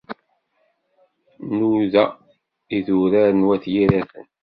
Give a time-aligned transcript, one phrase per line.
[1.47, 2.03] Nnuda
[2.77, 4.25] idurar n wat Yiraten.